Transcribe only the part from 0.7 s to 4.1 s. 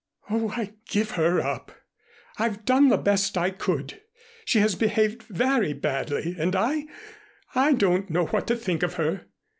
give her up. I've done the best I could.